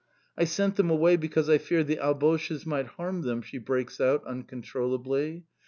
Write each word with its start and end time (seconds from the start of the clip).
"I 0.35 0.45
sent 0.45 0.77
them 0.77 0.89
away 0.89 1.15
because 1.15 1.47
I 1.47 1.59
feared 1.59 1.85
the 1.85 1.97
Alboches 1.99 2.65
might 2.65 2.87
harm 2.87 3.21
them," 3.21 3.43
she 3.43 3.59
breaks 3.59 4.01
out, 4.01 4.25
uncontrollably. 4.25 5.45